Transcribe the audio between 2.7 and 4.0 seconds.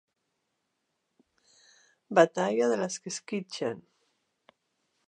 de les que esquitxen.